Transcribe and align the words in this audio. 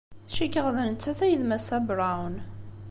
Cikkeɣ 0.35 0.67
d 0.75 0.77
nettat 0.87 1.19
ay 1.25 1.33
d 1.39 1.43
Massa 1.49 1.77
Brown. 1.89 2.33